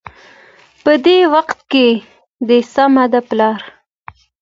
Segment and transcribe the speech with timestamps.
[0.83, 1.87] په دې وخت کې
[2.47, 3.61] د صمد پلار